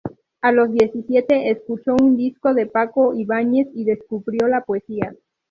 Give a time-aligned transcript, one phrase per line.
[0.41, 5.15] A los diecisiete escuchó un disco de Paco Ibáñez y descubrió la poesía.